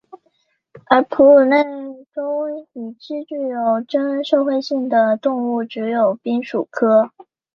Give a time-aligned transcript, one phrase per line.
[0.89, 1.63] 而哺乳类
[2.11, 7.11] 中已知具有真社会性的动物只有滨鼠科。